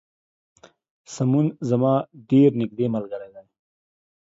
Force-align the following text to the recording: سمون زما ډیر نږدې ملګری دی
سمون 1.15 1.45
زما 1.69 1.93
ډیر 2.29 2.49
نږدې 2.61 2.85
ملګری 2.95 3.29
دی 3.35 3.43